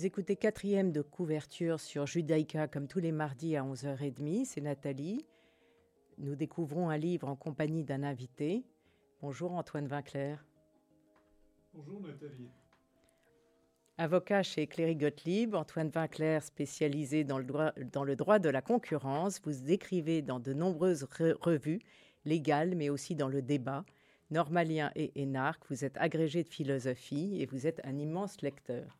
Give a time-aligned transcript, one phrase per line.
[0.00, 4.46] Vous écoutez quatrième de couverture sur Judaïka comme tous les mardis à 11h30.
[4.46, 5.26] C'est Nathalie.
[6.16, 8.64] Nous découvrons un livre en compagnie d'un invité.
[9.20, 10.42] Bonjour Antoine Vinclair.
[11.72, 12.50] Bonjour Nathalie.
[13.96, 20.20] Avocat chez Cléry Gottlieb, Antoine Vinclair, spécialisé dans le, droit, de la concurrence, vous écrivez
[20.20, 21.80] dans de nombreuses re revues
[22.24, 23.84] légales, mais aussi dans le débat.
[24.32, 28.98] Normalien et énarque, vous êtes agrégé de philosophie et vous êtes un immense lecteur.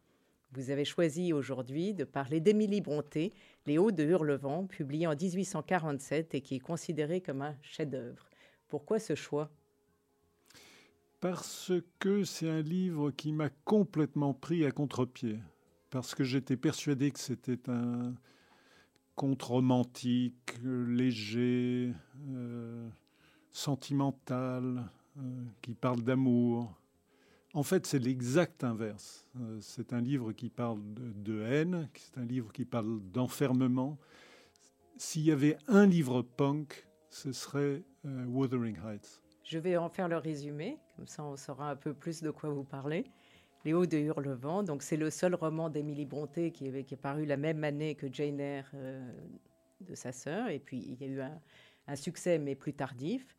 [0.53, 3.33] Vous avez choisi aujourd'hui de parler d'Émilie Bronté,
[3.67, 8.29] Les Hauts de Hurlevent, publié en 1847 et qui est considéré comme un chef-d'œuvre.
[8.69, 9.51] Pourquoi ce choix?
[11.21, 15.39] Parce que c'est un livre qui m'a complètement pris à contre-pied.
[15.91, 18.15] Parce que j'étais persuadé que c'était un
[19.17, 21.93] conte romantique, léger,
[22.31, 22.89] euh,
[23.51, 26.75] sentimental, euh, qui parle d'amour,
[27.53, 29.27] en fait, c'est l'exact inverse.
[29.39, 33.99] Euh, c'est un livre qui parle de, haine, c'est un livre qui parle d'enfermement.
[34.97, 39.21] S'il y avait un livre punk, ce serait Wuthering Heights.
[39.51, 42.51] Je vais en faire le résumé, comme ça on saura un peu plus de quoi
[42.51, 43.05] vous parlez.
[43.65, 47.37] Les Hauts de Hurlevent, donc c'est le seul roman d'Émilie Brontë qui, est paru la
[47.37, 49.11] même année que Jane Eyre euh,
[49.81, 51.21] de sa sœur, et puis il y a eu
[51.89, 53.35] un succès mais plus tardif.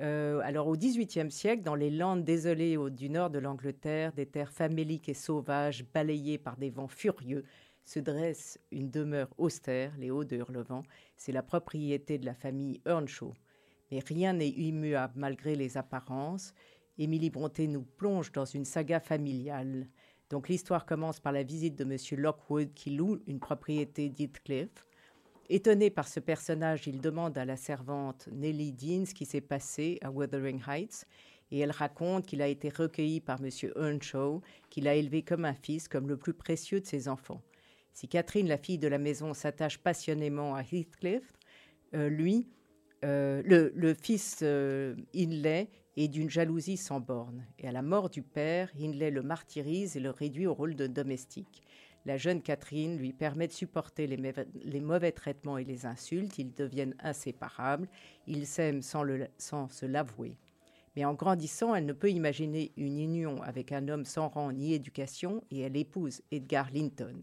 [0.00, 4.24] Euh, alors au XVIIIe siècle, dans les landes désolées au, du nord de l'Angleterre, des
[4.24, 7.44] terres faméliques et sauvages, balayées par des vents furieux,
[7.84, 10.84] se dresse une demeure austère, les Hauts de Hurlevent.
[11.18, 13.34] C'est la propriété de la famille Earnshaw.
[13.90, 16.54] Mais rien n'est immuable malgré les apparences.
[16.98, 19.88] Émilie Brontë nous plonge dans une saga familiale.
[20.28, 22.20] Donc l'histoire commence par la visite de M.
[22.20, 24.86] Lockwood qui loue une propriété d'Heathcliff.
[25.48, 29.98] Étonné par ce personnage, il demande à la servante Nelly Dean ce qui s'est passé
[30.02, 31.06] à Wuthering Heights
[31.50, 33.50] et elle raconte qu'il a été recueilli par M.
[33.76, 37.42] Earnshaw, qu'il a élevé comme un fils, comme le plus précieux de ses enfants.
[37.92, 41.32] Si Catherine, la fille de la maison, s'attache passionnément à Heathcliff,
[41.94, 42.46] euh, lui,
[43.04, 47.46] euh, le, fils euh, est d'une jalousie sans borne.
[47.58, 50.86] Et à la mort du père, Hindley le martyrise et le réduit au rôle de
[50.86, 51.62] domestique.
[52.06, 56.38] La jeune Catherine lui permet de supporter les, mauvais traitements et les insultes.
[56.38, 57.88] Ils deviennent inséparables.
[58.26, 59.04] Ils s'aiment sans,
[59.36, 60.36] sans se l'avouer.
[60.96, 64.72] Mais en grandissant, elle ne peut imaginer une union avec un homme sans rang ni
[64.72, 67.22] éducation et elle épouse Edgar Linton.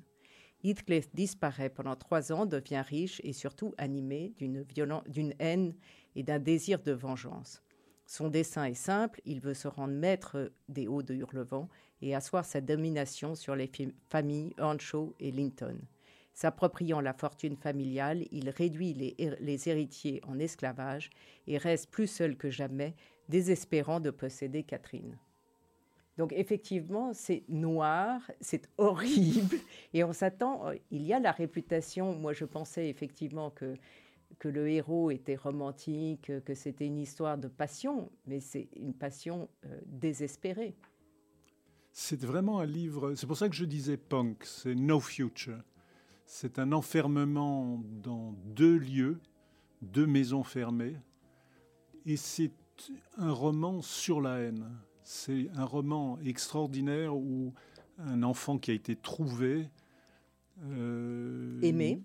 [0.67, 5.73] Heathcliff disparaît pendant trois ans, devient riche et surtout animé d'une haine
[6.16, 7.63] et d'un désir de vengeance.
[8.05, 11.69] Son dessein est simple, il veut se rendre maître des Hauts de Hurlevent
[12.01, 13.72] et asseoir sa domination sur les
[14.09, 15.78] familles Earnshaw et Linton.
[16.33, 21.09] S'appropriant la fortune familiale, il réduit les, héritiers en esclavage
[21.47, 22.95] et reste plus seul que jamais,
[23.28, 25.17] désespérant de posséder Catherine.
[26.17, 29.57] Donc effectivement, c'est noir, c'est horrible,
[29.94, 33.75] et on s'attend, il y a la réputation, moi je pensais effectivement que
[34.39, 39.50] que le héros était romantique, que c'était une histoire de passion, mais c'est une passion
[39.66, 40.75] euh, désespérée.
[41.91, 45.63] C'est vraiment un livre, c'est pour ça que je disais punk, c'est No Future.
[46.25, 49.19] C'est un enfermement dans deux lieux,
[49.81, 50.97] deux maisons fermées,
[52.05, 52.51] et c'est
[53.17, 54.69] un roman sur la haine.
[55.09, 57.53] C'est un roman extraordinaire où
[57.97, 59.69] un enfant qui a été trouvé...
[60.66, 62.01] Euh, Aimé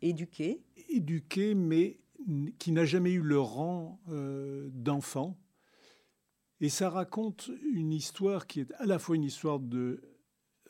[0.00, 1.98] éduqué Éduqué, mais
[2.58, 5.36] qui n'a jamais eu le rang euh, d'enfant.
[6.62, 10.00] Et ça raconte une histoire qui est à la fois une histoire de...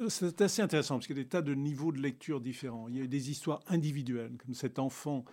[0.08, 2.88] C'est assez intéressant parce qu'il y a des tas de niveaux de lecture différents.
[2.88, 5.24] Il y a des histoires individuelles, comme cet enfant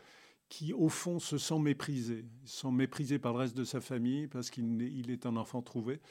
[0.51, 2.25] qui, au fond, se sent méprisé.
[2.43, 5.61] Il se sent méprisé par le reste de sa famille parce qu'il est un enfant
[5.61, 6.01] trouvé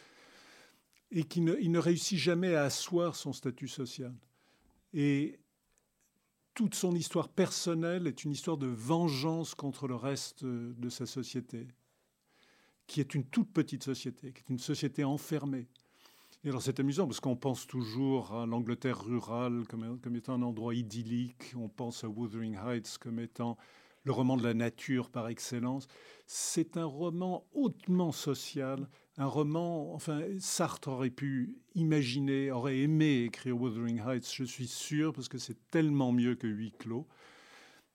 [1.10, 4.14] et qui ne, il ne réussit jamais à asseoir son statut social.
[4.94, 5.38] Et
[6.54, 11.68] toute son histoire personnelle est une histoire de vengeance contre le reste de sa société,
[12.86, 15.68] qui est une toute petite société, qui est une société enfermée.
[16.44, 20.42] Et alors c'est amusant parce qu'on pense toujours à l'Angleterre rurale comme, comme, étant un
[20.42, 23.58] endroit idyllique, on pense à Wuthering Heights comme étant
[24.04, 25.86] le roman de la nature par excellence.
[26.26, 33.60] C'est un roman hautement social, un roman, enfin, Sartre aurait pu imaginer, aurait aimé écrire
[33.60, 37.06] Wuthering Heights, je suis sûr, parce que c'est tellement mieux que Huit clos.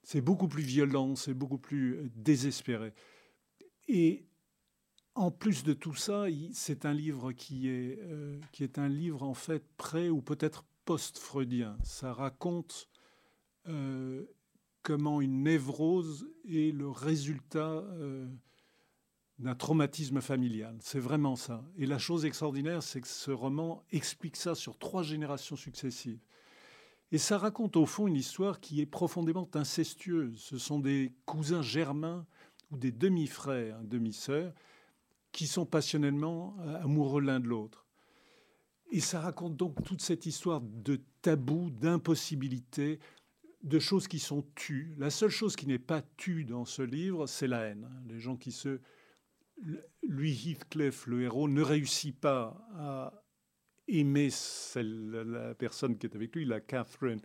[0.04, 2.94] C'est beaucoup plus violent, c'est beaucoup plus désespéré.
[3.88, 4.28] Et
[5.16, 9.24] en plus de tout ça, c'est un livre qui est, euh, qui est un livre
[9.24, 11.78] en fait pré ou peut-être post-freudien.
[11.84, 12.90] Ça raconte
[13.68, 14.25] euh,
[14.86, 18.28] comment une névrose est le résultat euh,
[19.40, 20.78] d'un traumatisme familial.
[20.80, 21.66] C'est vraiment ça.
[21.76, 26.20] Et la chose extraordinaire, c'est que ce roman explique ça sur trois générations successives.
[27.12, 30.40] Et ça raconte au fond une histoire qui est profondément incestueuse.
[30.40, 32.28] Ce sont des cousins germains
[32.70, 34.54] ou des demi-frères, demi-sœurs,
[35.31, 37.88] qui sont passionnellement euh, amoureux l'un de l'autre.
[38.92, 43.00] Et ça raconte donc toute cette histoire de tabou, d'impossibilité,
[43.66, 44.94] de choses qui sont tues.
[44.98, 47.90] La seule chose qui n'est pas tue dans ce livre, c'est la haine.
[48.08, 48.80] Les gens qui se...
[50.04, 53.24] Lui, Heathcliff, le héros, ne réussit pas à
[53.88, 57.22] aimer celle, la personne qui est avec lui, la Catherine,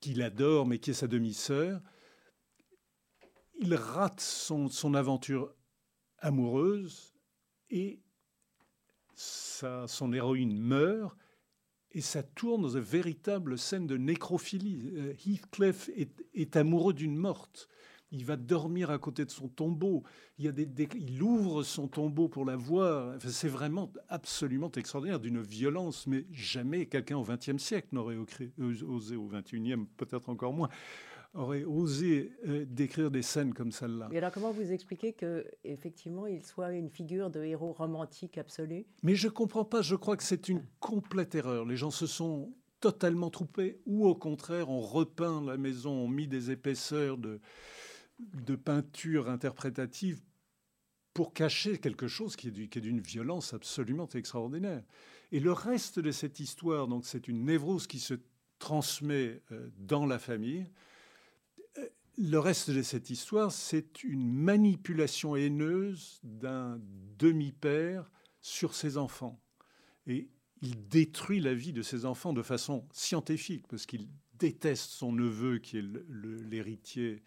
[0.00, 1.82] qu'il adore, mais qui est sa demi-sœur.
[3.60, 5.52] Il rate son, son aventure
[6.18, 7.14] amoureuse
[7.68, 8.00] et
[9.14, 11.14] son héroïne meurt
[11.92, 14.90] et ça tourne dans une véritable scène de nécrophilie.
[14.94, 15.90] Euh, Heathcliff
[16.34, 17.68] est, amoureux d'une morte.
[18.10, 20.02] Il va dormir à côté de son tombeau.
[20.38, 23.16] Il, y a des, il ouvre son tombeau pour la voir.
[23.20, 28.16] c'est vraiment absolument extraordinaire, d'une violence, mais jamais quelqu'un au XXe siècle n'aurait
[28.58, 30.70] osé, au XXIe, peut-être encore moins,
[31.34, 34.08] aurait osé euh, décrire des scènes comme celle-là.
[34.12, 38.86] Et alors, comment vous expliquez que effectivement il soit une figure de héros romantique absolu?
[39.02, 39.82] Mais je comprends pas.
[39.82, 41.64] Je crois que c'est une complète erreur.
[41.64, 46.28] Les gens se sont totalement trompés, ou au contraire, ont repeint la maison, ont mis
[46.28, 47.40] des épaisseurs de,
[48.18, 50.20] de peinture interprétative
[51.12, 54.84] pour cacher quelque chose qui est d'une violence absolument extraordinaire.
[55.32, 58.14] Et le reste de cette histoire, donc c'est une névrose qui se
[58.60, 60.70] transmet euh, dans la famille,
[62.18, 66.80] le reste de cette histoire, c'est une manipulation haineuse d'un
[67.16, 68.10] demi-père
[68.40, 69.40] sur ses enfants.
[70.08, 70.28] Et
[70.60, 75.58] il détruit la vie de ses enfants de façon scientifique, parce qu'il déteste son neveu
[75.58, 75.84] qui est
[76.50, 77.22] l'héritier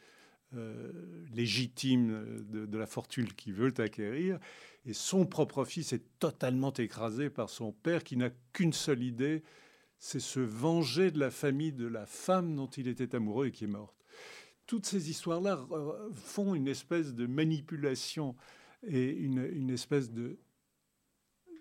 [0.55, 0.91] euh,
[1.33, 4.39] légitime de, la fortune qu'il veut acquérir.
[4.85, 9.43] Et son propre fils est totalement écrasé par son père qui n'a qu'une seule idée,
[9.99, 13.63] c'est se venger de la famille de la femme dont il était amoureux et qui
[13.63, 14.00] est morte
[14.68, 18.36] toutes ces histoires-là euh, font une espèce de manipulation
[18.88, 20.40] et une, espèce de,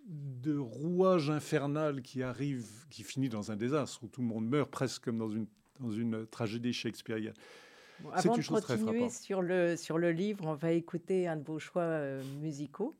[0.06, 4.70] de rouage infernal qui arrive, qui finit dans un désastre, où tout le monde meurt
[4.70, 5.47] presque comme dans une,
[5.81, 7.35] dans une tragédie shakespearienne.
[8.12, 11.82] avant de continuer sur le, sur le livre, on va écouter un de vos choix
[11.82, 12.97] euh, musicaux.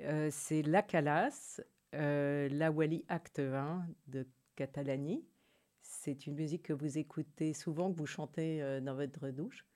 [0.00, 1.60] Euh, c'est La Calas,
[1.92, 5.24] La Wally Acte 1 de Catalani
[6.00, 9.66] c'est une musique que vous écoutez souvent, que vous chantez euh, dans votre douche?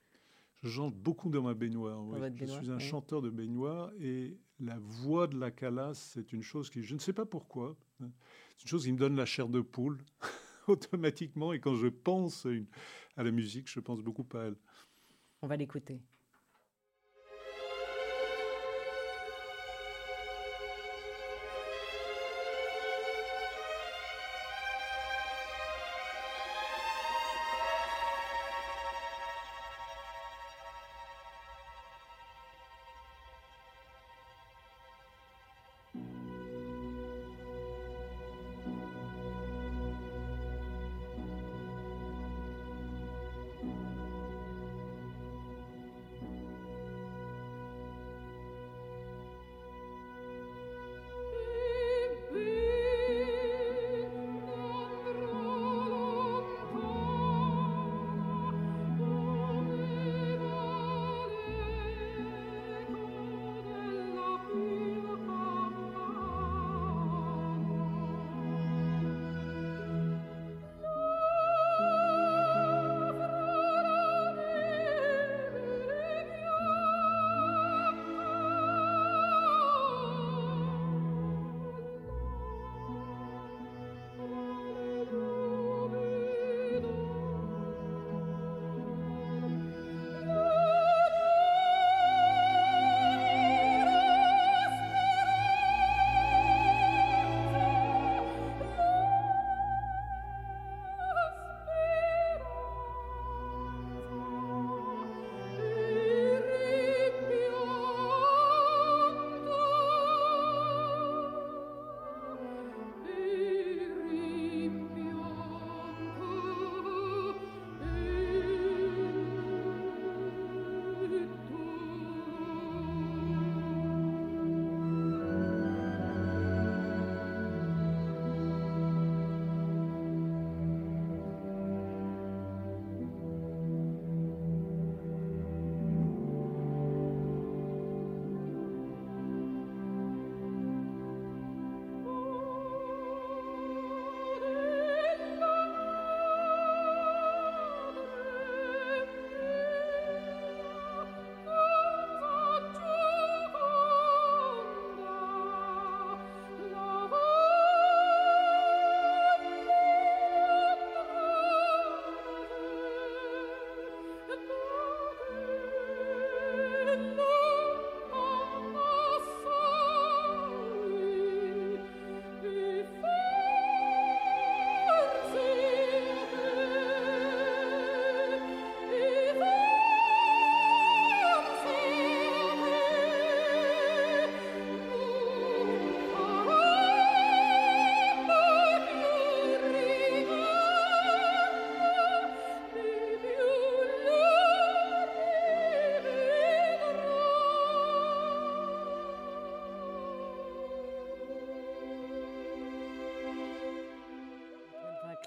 [0.63, 2.01] Je chante beaucoup dans ma baignoire.
[2.35, 6.69] je suis un chanteur de baignoire et la voix de la calasse, c'est une chose
[6.69, 8.09] qui, je ne sais pas pourquoi, hein,
[8.55, 9.97] c'est une chose qui me donne la chair de poule
[10.67, 11.51] automatiquement.
[11.51, 12.47] Et quand je pense
[13.17, 14.55] à la musique, je pense beaucoup à elle.
[15.41, 16.01] On va l'écouter.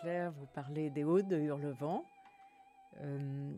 [0.06, 2.04] Vous parlez des Hauts de Hurlevent.
[3.00, 3.52] Euh,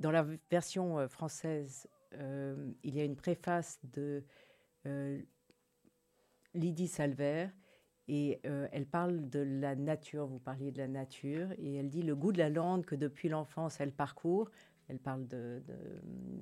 [0.00, 4.24] dans la version euh, française, euh, il y a une préface de
[6.54, 7.48] Lydie Salver
[8.08, 12.14] et elle parle de la nature, vous parliez de la nature, et elle dit le
[12.14, 14.48] goût de la lande que depuis l'enfance elle parcourt,
[14.88, 15.62] elle parle de,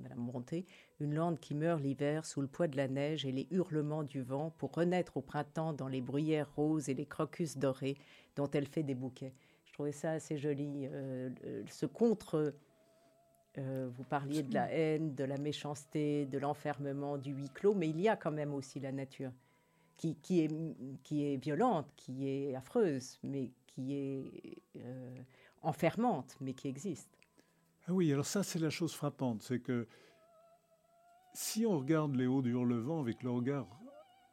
[0.08, 0.66] la montée,
[1.00, 4.22] une lande qui meurt l'hiver sous le poids de la neige et les hurlements du
[4.22, 7.96] vent pour renaître au printemps dans les bruyères roses et les crocus dorés
[8.36, 9.32] dont elle fait des bouquets.
[9.64, 10.86] Je trouvais ça assez joli.
[10.92, 11.30] Euh,
[11.68, 12.54] ce contre,
[13.58, 17.88] euh, vous parliez de la haine, de la méchanceté, de l'enfermement, du huis clos, mais
[17.88, 19.32] il y a quand même aussi la nature
[19.96, 20.50] qui, qui, est,
[21.02, 25.16] qui est violente, qui est affreuse, mais qui est euh,
[25.62, 27.08] enfermante, mais qui existe.
[27.86, 29.86] Ah oui, alors ça, c'est la chose frappante, c'est que
[31.34, 33.66] si on regarde les hauts du Hurlevent avec le regard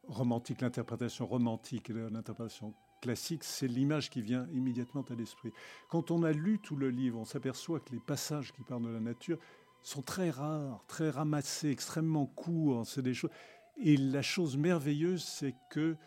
[0.08, 5.52] romantique, l'interprétation romantique et l'interprétation classique, c'est l'image qui vient immédiatement à l'esprit.
[5.90, 8.90] Quand on a lu tout le livre, on s'aperçoit que les passages qui parlent de
[8.90, 9.38] la nature
[9.82, 12.86] sont très rares, très ramassés, extrêmement courts.
[12.86, 13.32] C'est des choses.
[13.78, 15.98] Et la chose merveilleuse, c'est que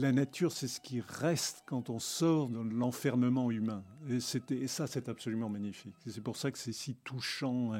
[0.00, 3.84] la nature, c'est ce qui reste quand on sort de l'enfermement humain.
[4.08, 4.20] Et,
[4.68, 5.94] ça, c'est absolument magnifique.
[6.06, 7.72] C'est pour ça que c'est si touchant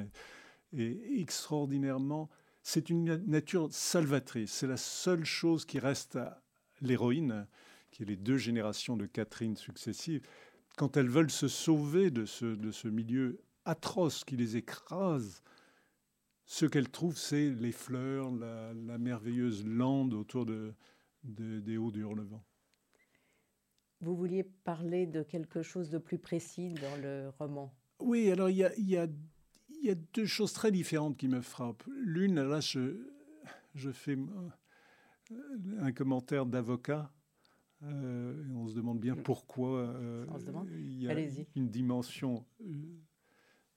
[0.72, 2.28] et, extraordinairement.
[2.62, 4.52] C'est une nature salvatrice.
[4.52, 6.42] C'est la seule chose qui reste à
[6.80, 7.46] l'héroïne,
[7.90, 10.26] qui est les deux générations de Catherine successives.
[10.76, 15.42] Quand elles veulent se sauver de ce, milieu atroce qui les écrase,
[16.44, 20.72] ce qu'elles trouvent, c'est les fleurs, la, la merveilleuse lande autour de,
[21.22, 22.42] des hauts du Hurlevent.
[24.00, 27.74] Vous vouliez parler de quelque chose de plus précis dans le roman?
[28.00, 29.08] Oui, alors il y a, y, a,
[29.82, 31.82] y a, deux choses très différentes qui me frappent.
[31.88, 32.96] L'une, là, je,
[33.74, 37.12] je fais euh, un commentaire d'avocat.
[37.82, 40.26] Euh, on se demande bien pourquoi euh,
[40.70, 41.16] il y a
[41.56, 42.44] une dimension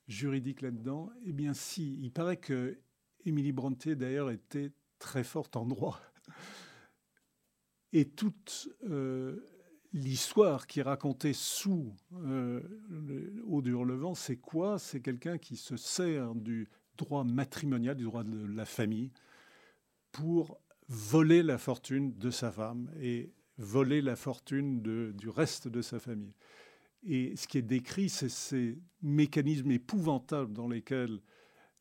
[0.07, 1.10] juridique là-dedans.
[1.25, 2.79] Eh bien, si, il paraît que
[3.25, 6.00] Émilie Brontë, d'ailleurs, était très forte en droit.
[7.93, 9.45] Et toute euh,
[9.93, 14.79] l'histoire qui est racontée sous euh, le Hurlevent, c'est quoi?
[14.79, 19.12] C'est quelqu'un qui se sert du droit matrimonial, du droit de la famille,
[20.12, 26.00] pour voler la fortune de sa femme et voler la fortune du reste de sa
[26.00, 26.33] famille.
[27.03, 31.21] Et ce qui est décrit, c'est ces mécanismes épouvantables dans lesquels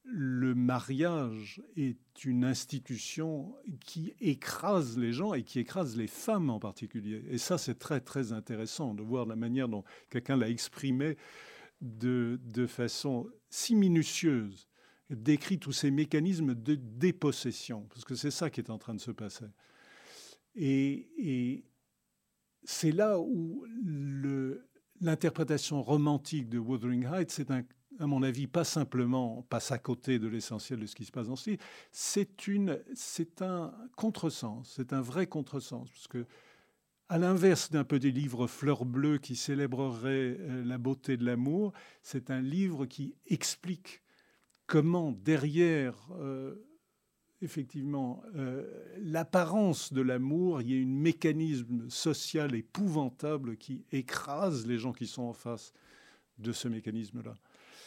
[0.05, 3.55] le mariage est une institution
[3.85, 7.23] qui écrase les gens et qui écrase les femmes en particulier.
[7.29, 11.17] Et ça, c'est très, très intéressant de voir la manière dont quelqu'un l'a exprimé
[11.81, 14.69] de, façon si minutieuse,
[15.11, 19.01] décrit tous ces mécanismes de dépossession, parce que c'est ça qui est en train de
[19.01, 19.47] se passer.
[20.55, 21.65] Et, et
[22.65, 23.65] c'est là où
[25.01, 27.65] l'interprétation romantique de Wuthering Heights, c'est un
[28.01, 31.27] à mon avis, pas simplement passe à côté de l'essentiel de ce qui se passe
[31.37, 36.27] ce livre, c'est, une, c'est un contresens, c'est un vrai contresens, parce que
[37.11, 41.73] à l'inverse d'un peu des livres fleurs bleues qui célébreraient euh, la beauté de l'amour,
[42.03, 44.01] c'est un livre qui explique
[44.67, 46.55] comment derrière euh,
[47.43, 48.65] effectivement euh,
[48.99, 55.09] l'apparence de l'amour, il y a un mécanisme social épouvantable qui écrase les gens qui
[55.09, 55.73] sont en face
[56.39, 57.35] de ce mécanisme-là.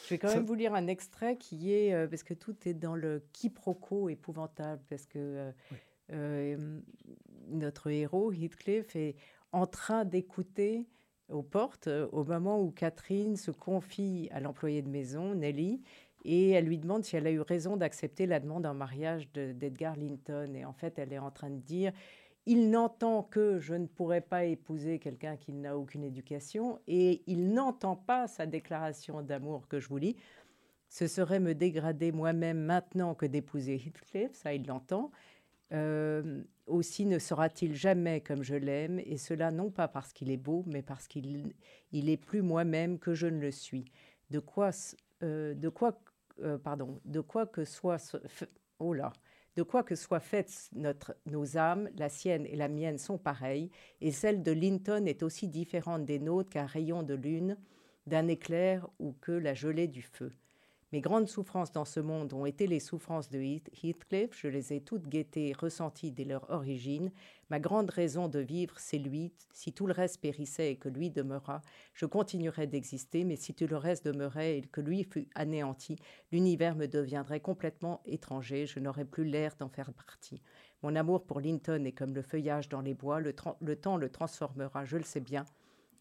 [0.04, 2.74] Je vais quand même vous lire un extrait qui est, euh, parce que tout est
[2.74, 5.52] dans le quiproquo épouvantable, parce que euh,
[6.12, 6.80] euh,
[7.48, 9.16] notre héros, Heathcliff, est
[9.52, 10.88] en train d'écouter
[11.30, 15.82] aux portes au moment où Catherine se confie à l'employé de maison, Nelly,
[16.26, 19.96] et elle lui demande si elle a eu raison d'accepter la demande en mariage d'Edgar
[19.96, 20.54] Linton.
[20.56, 21.92] Et en fait, elle est en train de dire
[22.46, 27.54] il n'entend que je ne pourrais pas épouser quelqu'un qui n'a aucune éducation et il
[27.54, 30.18] n'entend pas sa déclaration d'amour que je vous lis.
[30.90, 35.12] Ce serait me dégrader moi-même maintenant que d'épouser Heathcliff, ça il l'entend.
[35.72, 40.38] Euh, aussi ne sera-t-il jamais comme je l'aime, et cela non pas parce qu'il est
[40.38, 41.54] beau, mais parce qu'il
[41.92, 43.86] il est plus moi-même que je ne le suis.
[44.30, 44.70] De quoi,
[45.24, 46.00] euh, de quoi,
[46.42, 48.16] euh, pardon, de quoi que soit,
[48.80, 49.14] oh là,
[49.56, 53.70] de quoi que soit faite notre, nos âmes, la sienne et la mienne sont pareilles,
[54.02, 57.58] et celle de Linton est aussi différente des nôtres qu'un rayon de lune,
[58.08, 60.32] d'un éclair ou que la gelée du feu.
[60.94, 64.80] Mes grandes souffrances dans ce monde ont été les souffrances de Heathcliff, je les ai
[64.80, 67.12] toutes guettées et ressenties dès leur origine.
[67.50, 69.32] Ma grande raison de vivre, c'est lui.
[69.54, 71.62] Si tout le reste périssait et que lui demeura,
[71.96, 75.96] je continuerais d'exister, mais si tout le reste demeurait et que lui fût anéanti,
[76.32, 80.44] l'univers me deviendrait complètement étranger, je n'aurais plus l'air d'en faire partie.
[80.84, 84.86] Mon amour pour Linton est comme le feuillage dans les bois, le temps le transformera,
[84.86, 85.44] je le sais bien,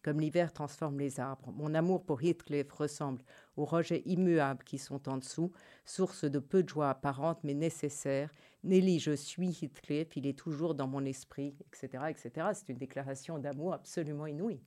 [0.03, 1.51] comme l'hiver transforme les arbres.
[1.53, 3.23] Mon amour pour Heathcliff ressemble
[3.55, 5.51] aux rejets immuables qui sont en dessous,
[5.85, 8.29] source de peu de joie apparente mais nécessaire.
[8.63, 12.03] Nelly, je suis Heathcliff, il est toujours dans mon esprit, etc.
[12.09, 12.47] etc.
[12.53, 14.61] C'est une déclaration d'amour absolument inouïe.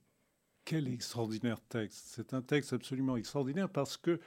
[0.65, 2.07] Quel extraordinaire texte.
[2.07, 4.19] C'est un texte absolument extraordinaire parce que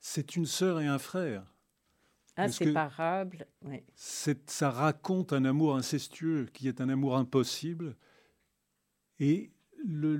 [0.00, 1.54] c'est une sœur et un frère.
[2.36, 3.46] Inséparable.
[3.94, 7.96] Ça raconte un amour incestueux qui est un amour impossible.
[9.18, 9.52] Et
[9.86, 10.16] le,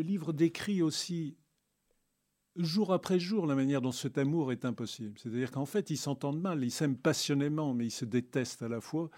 [0.00, 1.36] livre décrit aussi
[2.56, 5.18] jour après jour la manière dont cet amour est impossible.
[5.18, 8.80] C'est-à-dire qu'en fait, ils s'entendent mal, ils s'aiment passionnément, mais ils se détestent à la
[8.80, 9.10] fois.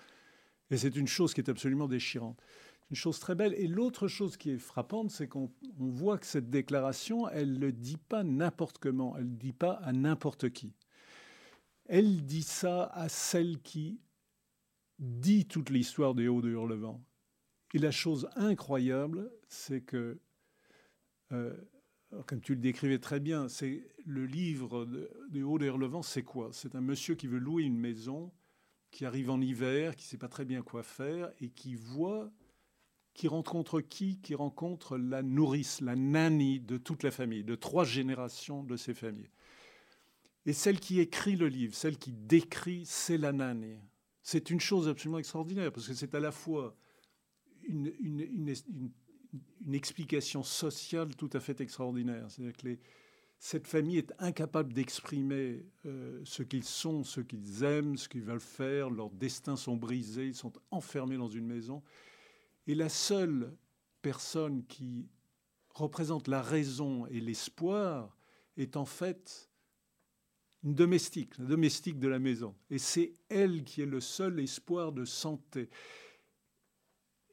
[0.71, 2.41] Et c'est une chose qui est absolument déchirante.
[2.91, 3.55] Une chose très belle.
[3.55, 7.73] Et l'autre chose qui est frappante, c'est qu'on voit que cette déclaration, elle ne le
[7.73, 10.75] dit pas n'importe comment, elle ne dit pas à n'importe qui.
[11.87, 14.01] Elle dit ça à celle qui
[14.99, 17.01] dit toute l'histoire des Hauts de Hurlevent.
[17.75, 20.21] Et la chose incroyable, c'est que,
[21.33, 21.53] euh,
[22.27, 24.87] comme tu le décrivais très bien, c'est le livre
[25.31, 26.51] des Hauts de Hurlevent, c'est quoi?
[26.53, 28.31] C'est un monsieur qui veut louer une maison,
[28.93, 32.31] qui arrive en hiver, qui ne sait pas très bien quoi faire, et qui voit,
[33.13, 34.21] qui rencontre qui?
[34.21, 38.95] Qui rencontre la nourrice, la nanny de toute la famille, de trois générations de ces
[38.95, 39.31] familles.
[40.47, 43.81] Et celle qui écrit le livre, celle qui décrit, c'est la nanny.
[44.23, 46.77] C'est une chose absolument extraordinaire, parce que c'est à la fois
[47.69, 52.27] une, une, explication sociale tout à fait extraordinaire.
[52.29, 52.79] C'est-à-dire que
[53.39, 58.41] cette famille est incapable d'exprimer euh, ce qu'ils sont, ce qu'ils aiment, ce qu'ils veulent
[58.41, 58.91] faire.
[58.91, 61.83] Leurs destins sont brisés, ils sont enfermés dans une maison.
[62.67, 63.55] Et la seule
[64.03, 65.09] personne qui
[65.75, 68.17] représente la raison et l'espoir
[68.57, 69.51] est en fait
[70.63, 72.55] une domestique, la domestique de la maison.
[72.71, 75.69] Et c'est elle qui est le seul espoir de santé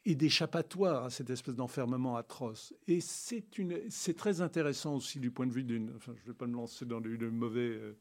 [0.06, 2.74] et d'échappatoire à cette espèce d'enfermement atroce.
[2.88, 5.92] Et c'est, une, c'est très intéressant aussi du point de vue d'une...
[5.96, 7.94] Enfin, je ne vais pas me lancer dans une mauvais, euh,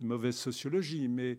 [0.00, 1.36] mauvaise sociologie, mais,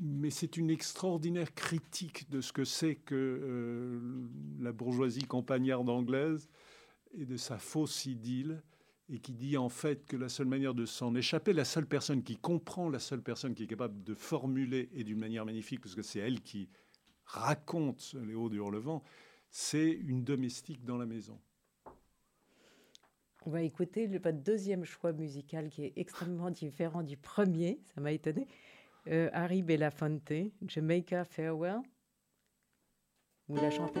[0.00, 4.00] mais c'est une extraordinaire critique de ce que c'est que euh,
[4.58, 6.48] la bourgeoisie campagnarde anglaise
[7.12, 8.62] et de sa fausse idylle
[9.12, 12.22] et qui dit en fait que la seule manière de s'en échapper, la seule personne
[12.22, 15.96] qui comprend, la seule personne qui est capable de formuler, et d'une manière magnifique, parce
[15.96, 16.68] que c'est elle qui
[17.32, 19.02] raconte hauts du Hurlevent,
[19.50, 21.38] c'est une domestique dans la maison.
[23.46, 28.12] On va écouter le deuxième choix musical qui est extrêmement différent du premier, ça m'a
[28.12, 28.46] étonné.
[29.08, 30.32] Euh, Harry Belafonte,
[30.66, 31.80] Jamaica Farewell.
[33.48, 34.00] Vous la chantez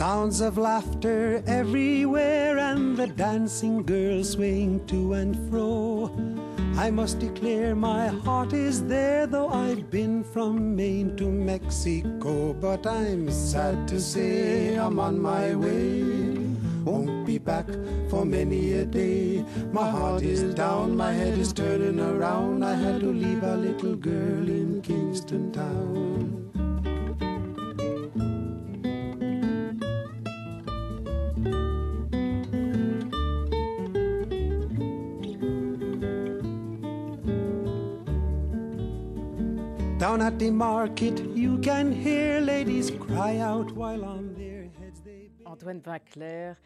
[0.00, 6.10] Sounds of laughter everywhere and the dancing girls swing to and fro.
[6.78, 12.54] I must declare my heart is there, though I've been from Maine to Mexico.
[12.54, 16.02] But I'm sad to say I'm on my way.
[16.82, 17.66] Won't be back
[18.08, 19.44] for many a day.
[19.70, 22.64] My heart is down, my head is turning around.
[22.64, 26.09] I had to leave a little girl in Kingston Town.
[40.20, 45.30] Down at the market, you can hear ladies cry out while on their heads they...
[45.46, 46.56] Antoine Vinclair,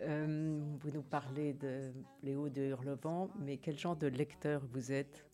[0.00, 1.92] euh, vous nous parlez de
[2.24, 5.24] Léo de Hurlevent, mais quel genre de lecteur vous êtes?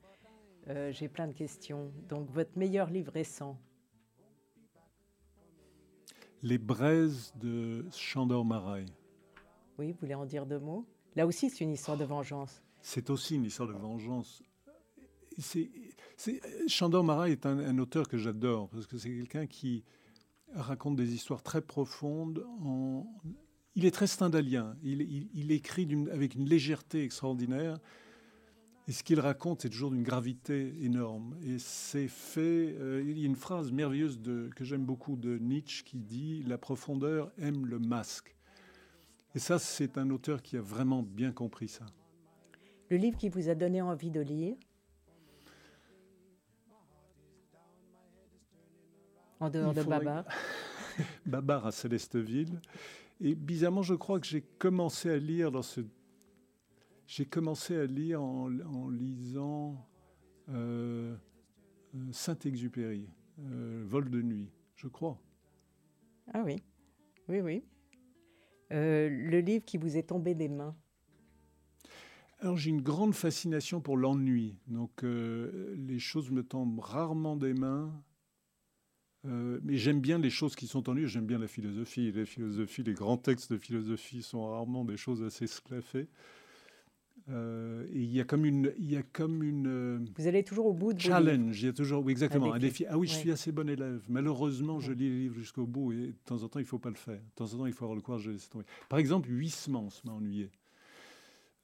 [0.68, 1.90] Euh, J'ai plein de questions.
[2.06, 3.58] Donc, votre meilleur livre récent?
[6.42, 8.84] Les braises de Chandor Marais.
[9.78, 10.84] Oui, vous voulez en dire deux mots?
[11.16, 12.62] Là aussi, c'est une histoire de vengeance.
[12.82, 14.42] C'est aussi une histoire de vengeance.
[15.40, 15.70] C'est
[16.68, 19.84] Chandor Mara est un, auteur que j'adore parce que c'est quelqu'un qui
[20.54, 22.44] raconte des histoires très profondes.
[23.74, 24.76] Il est très stendhalien.
[24.82, 27.78] Il, écrit avec une légèreté extraordinaire.
[28.88, 31.36] Et ce qu'il raconte est toujours d'une gravité énorme.
[31.44, 32.74] Et c'est fait.
[32.78, 34.18] euh, il y a une phrase merveilleuse
[34.56, 38.34] que j'aime beaucoup de Nietzsche qui dit La profondeur aime le masque.
[39.36, 41.86] Et ça, c'est un auteur qui a vraiment bien compris ça.
[42.88, 44.56] Le livre qui vous a donné envie de lire?
[49.40, 50.24] En dehors de Babar
[51.26, 52.60] Babar à Célesteville.
[53.20, 55.80] Et bizarrement, je crois que j'ai commencé à lire dans ce.
[57.06, 59.84] J'ai commencé à lire en, en lisant
[60.50, 61.16] euh,
[61.94, 63.08] euh, Saint-Exupéry,
[63.40, 65.18] euh, Vol de nuit, je crois.
[66.32, 66.62] Ah oui,
[67.28, 67.64] oui, oui.
[68.72, 70.76] Euh, le livre qui vous est tombé des mains
[72.38, 74.56] Alors j'ai une grande fascination pour l'ennui.
[74.68, 77.92] Donc les choses me tombent rarement des mains.
[79.26, 81.10] Euh, mais j'aime bien les choses qui sont ennuyantes.
[81.10, 82.10] J'aime bien la philosophie.
[82.12, 86.08] La philosophie, les grands textes de philosophie sont rarement des choses assez esclaffées.
[87.28, 90.42] Euh, et il y a comme une, il y a comme une euh, Vous allez
[90.42, 91.62] toujours au bout de challenge.
[91.62, 92.86] Il y a toujours, oui, exactement, Un défi.
[92.88, 93.20] Ah oui, je Ouais.
[93.20, 94.02] suis assez bon élève.
[94.08, 96.88] Malheureusement, je lis les livres jusqu'au bout et de temps en temps, il faut pas
[96.88, 97.18] le faire.
[97.20, 98.64] De temps en temps, il faut avoir le courage de laisser tomber.
[98.88, 100.50] Par exemple, Huysmans m'a ennuyé.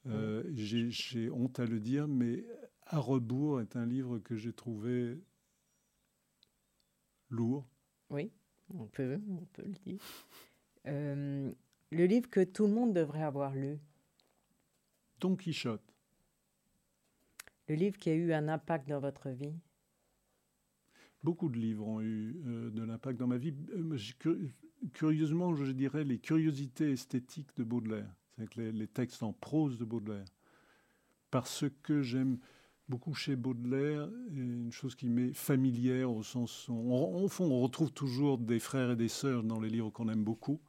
[0.09, 2.45] Euh, j'ai- J'ai honte à le dire, mais
[2.89, 5.17] À rebours est un livre que j'ai trouvé
[7.31, 7.67] lourd.
[8.11, 8.31] Oui,
[8.75, 9.99] on peut, on peut le dire.
[10.87, 11.53] Euh,
[11.91, 13.79] le livre que tout le monde devrait avoir lu.
[15.21, 15.95] Don Quichotte.
[17.69, 19.59] Le livre qui a eu un impact dans votre vie.
[21.23, 23.55] Beaucoup de livres ont eu euh, de l'impact dans ma vie.
[23.73, 24.49] Euh,
[24.93, 29.85] curieusement, je dirais les curiosités esthétiques de Baudelaire, c'est les, les textes en prose de
[29.85, 30.27] Baudelaire.
[31.33, 32.39] Parce que j'aime
[32.89, 37.93] beaucoup chez Baudelaire une chose qui m'est familière au sens où, on, fond, on retrouve
[37.93, 40.61] toujours des frères et des sœurs dans les livres qu'on aime beaucoup.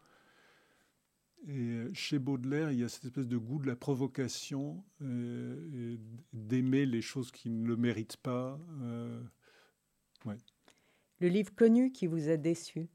[1.47, 5.97] Et euh, chez Baudelaire, il y a cette espèce de goût de la provocation, euh,
[6.33, 8.59] d'aimer les choses qui ne le méritent pas.
[8.81, 9.21] euh,
[11.19, 12.89] Le livre connu qui vous a déçu?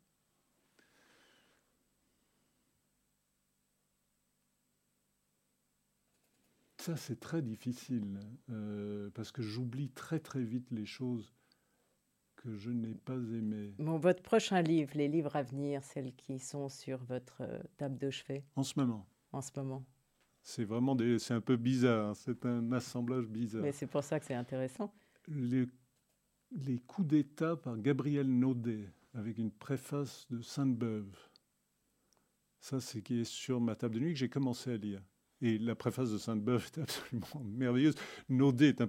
[6.83, 8.19] Ça, c'est très difficile,
[8.51, 11.33] euh, parce que j'oublie très très vite les choses
[12.35, 13.73] que je n'ai pas aimées.
[13.79, 17.99] Bon, votre prochain livre, les livres à venir, celles qui sont sur votre euh, table
[17.99, 19.87] de chevet En ce moment, en ce moment.
[20.43, 23.63] c'est vraiment des, c'est un peu bizarre, hein, c'est un assemblage bizarre.
[23.63, 24.93] Mais c'est pour ça que c'est intéressant.
[25.29, 25.69] Les,
[26.51, 31.17] les coups d'État par Gabriel Naudet, avec une préface de Sainte-Beuve.
[32.59, 35.01] Ça, c'est qui est sur ma table de nuit que j'ai commencé à lire.
[35.43, 37.97] Et la préface de Sainte-Beuve est absolument merveilleuse.
[38.29, 38.87] Naudet est un,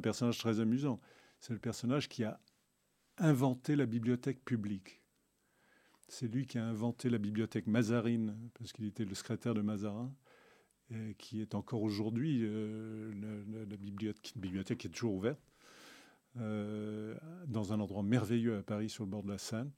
[0.00, 1.00] personnage très amusant.
[1.40, 2.40] C'est le personnage qui a
[3.18, 5.02] inventé la bibliothèque publique.
[6.08, 10.14] C'est lui qui a inventé la bibliothèque Mazarine, parce qu'il était le secrétaire de Mazarin,
[10.90, 13.12] et qui est encore aujourd'hui euh,
[13.68, 15.40] la, bibliothèque qui est toujours ouverte,
[16.36, 17.16] euh,
[17.48, 19.72] dans un endroit merveilleux à Paris, sur le bord de la Seine.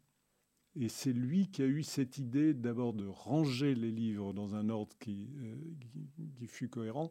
[0.80, 4.68] Et c'est lui qui a eu cette idée d'abord de ranger les livres dans un
[4.68, 7.10] ordre qui, euh, qui, qui fut cohérent,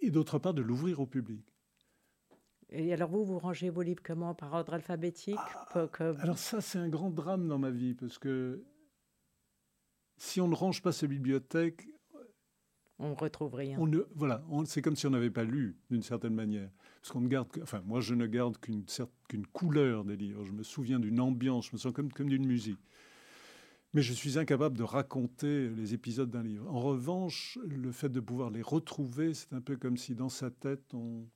[0.00, 1.42] et d'autre part de l'ouvrir au public.
[2.68, 4.34] Et alors vous, vous rangez vos livres comment?
[4.34, 5.38] Par ordre alphabétique?
[5.92, 8.62] Comme- Alors ça, c'est un grand drame dans ma vie, parce que
[10.18, 11.88] si on ne range pas sa bibliothèque,
[12.98, 13.76] On ne retrouve rien.
[13.80, 16.70] on voilà, c'est comme si on n'avait pas lu d'une certaine manière.
[17.00, 20.44] Parce qu'on ne garde, enfin moi je ne garde qu'une couleur des livres.
[20.44, 22.78] Je me souviens d'une ambiance, je me sens comme, comme d'une musique.
[23.94, 26.68] Mais je suis incapable de raconter les épisodes d'un livre.
[26.68, 30.50] En revanche, le fait de pouvoir les retrouver, c'est un peu comme si dans sa
[30.50, 31.26] tête, on,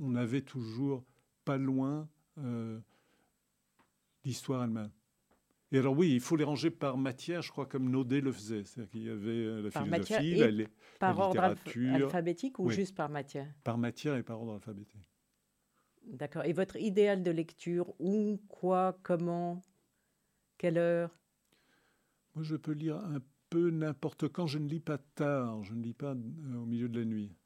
[0.00, 1.04] on avait toujours
[1.44, 2.78] pas loin euh,
[4.24, 4.90] l'histoire elle-même.
[5.76, 8.64] Et alors oui, il faut les ranger par matière, je crois, comme Naudet le faisait.
[8.64, 10.64] C'est-à-dire qu'il y avait euh, la Par philosophie, la, la-
[10.98, 11.94] Par la ordre littérature.
[12.06, 12.74] alphabétique ou Oui.
[12.74, 13.46] juste par matière?
[13.62, 15.06] Par matière et par ordre alphabétique.
[16.06, 16.44] D'accord.
[16.46, 19.60] Et votre idéal de lecture Où, quoi, comment
[20.56, 21.10] Quelle heure?
[22.34, 23.18] Moi, je peux lire un
[23.50, 24.46] peu n'importe quand.
[24.46, 25.62] Je ne lis pas tard.
[25.62, 27.36] Je ne lis pas euh, au milieu de la nuit.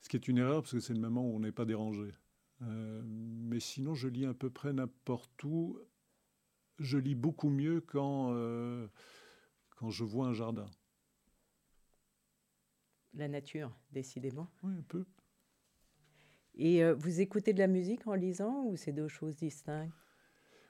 [0.00, 2.10] Ce qui est une erreur parce que c'est le moment où on n'est pas dérangé.
[2.62, 5.78] Euh, mais sinon, je lis à peu près n'importe où.
[6.80, 8.88] Je lis beaucoup mieux quand, euh,
[9.76, 10.68] quand je vois un jardin.
[13.14, 14.48] La nature, décidément.
[14.62, 15.04] Oui, un peu.
[16.54, 19.92] Et euh, vous écoutez de la musique en lisant ou c'est deux choses distinctes?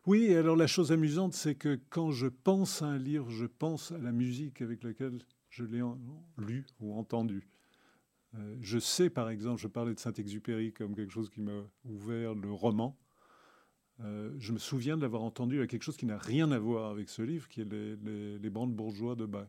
[0.06, 3.92] Oui, alors la chose amusante, c'est que quand je pense à un livre, je pense
[3.92, 5.82] à la musique avec laquelle je l'ai
[6.38, 7.48] lu ou entendu.
[8.34, 12.34] Euh, je sais, par exemple, je parlais de Saint-Exupéry comme quelque chose qui m'a ouvert
[12.34, 12.96] le roman.
[14.00, 16.90] Euh, je me souviens de l'avoir entendu à quelque chose qui n'a rien à voir
[16.90, 19.48] avec ce livre, qui est les, les, les bandes bourgeois de Bach.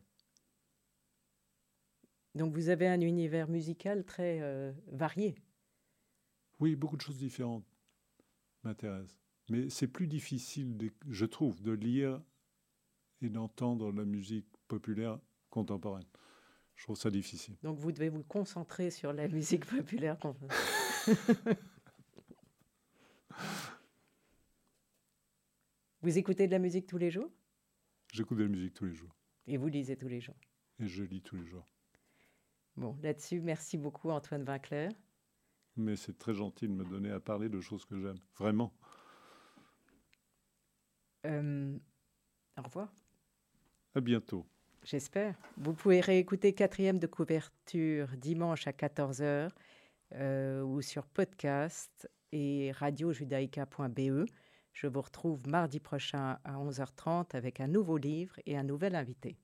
[2.34, 5.34] Donc vous avez un univers musical très euh, varié.
[6.60, 7.64] Oui, beaucoup de choses différentes
[8.62, 9.18] m'intéressent.
[9.50, 12.22] Mais c'est plus difficile, de- je trouve, de lire
[13.20, 15.18] et d'entendre la musique populaire
[15.50, 16.06] contemporaine.
[16.76, 17.56] Je trouve ça difficile.
[17.62, 20.16] Donc vous devez vous concentrer sur la musique populaire.
[26.02, 27.30] vous écoutez de la musique tous les jours?
[28.12, 29.14] J'écoute de la musique tous les jours
[29.46, 30.36] et vous lisez tous les jours?
[30.78, 31.66] et je lis tous les jours.
[32.76, 34.90] Bon, là-dessus, merci beaucoup Antoine Vinclair.
[35.76, 38.18] Mais c'est très gentil de me donner à parler de choses que j'aime.
[38.36, 38.72] Vraiment.
[41.26, 41.78] Euh,
[42.58, 42.92] au revoir.
[43.94, 44.44] À bientôt.
[44.82, 45.36] J'espère.
[45.56, 49.50] Vous pouvez réécouter quatrième de couverture dimanche à 14h
[50.14, 54.26] euh, ou sur podcast et radiojudaïca.be.
[54.72, 59.36] Je vous retrouve mardi prochain à 11h30 avec un nouveau livre et un nouvel invité.